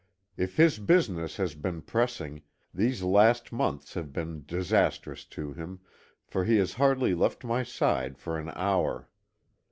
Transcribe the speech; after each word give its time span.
If 0.35 0.57
his 0.57 0.79
business 0.79 1.37
has 1.37 1.53
been 1.53 1.83
pressing, 1.83 2.41
these 2.73 3.03
last 3.03 3.51
months 3.51 3.83
must 3.89 3.93
have 3.93 4.11
been 4.11 4.43
disastrous 4.47 5.25
to 5.25 5.53
him, 5.53 5.79
for 6.25 6.43
he 6.43 6.57
has 6.57 6.73
hardly 6.73 7.13
left 7.13 7.43
my 7.43 7.61
side 7.61 8.17
for 8.17 8.39
an 8.39 8.49
hour. 8.55 9.09